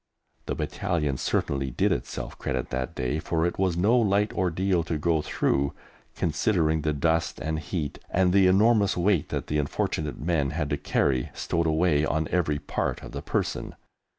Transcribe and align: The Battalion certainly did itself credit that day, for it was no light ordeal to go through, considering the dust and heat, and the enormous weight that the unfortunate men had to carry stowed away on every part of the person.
The 0.47 0.55
Battalion 0.55 1.15
certainly 1.17 1.69
did 1.69 1.91
itself 1.91 2.35
credit 2.39 2.71
that 2.71 2.95
day, 2.95 3.19
for 3.19 3.45
it 3.45 3.59
was 3.59 3.77
no 3.77 3.95
light 3.95 4.33
ordeal 4.33 4.83
to 4.85 4.97
go 4.97 5.21
through, 5.21 5.75
considering 6.15 6.81
the 6.81 6.91
dust 6.91 7.39
and 7.39 7.59
heat, 7.59 7.99
and 8.09 8.33
the 8.33 8.47
enormous 8.47 8.97
weight 8.97 9.29
that 9.29 9.45
the 9.45 9.59
unfortunate 9.59 10.19
men 10.19 10.49
had 10.49 10.71
to 10.71 10.77
carry 10.77 11.29
stowed 11.35 11.67
away 11.67 12.03
on 12.03 12.27
every 12.31 12.57
part 12.57 13.03
of 13.03 13.11
the 13.11 13.21
person. 13.21 13.75